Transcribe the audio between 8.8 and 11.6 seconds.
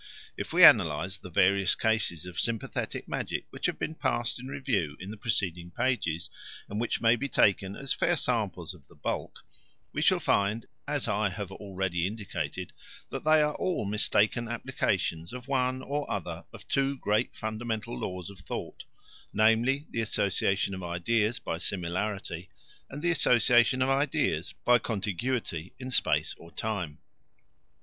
the bulk, we shall find, as I have